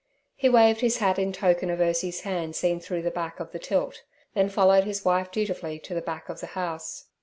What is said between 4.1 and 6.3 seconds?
then followed his wife dutifully to the back